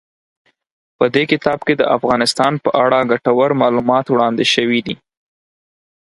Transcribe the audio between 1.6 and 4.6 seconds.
کې د افغانستان په اړه ګټور معلومات وړاندې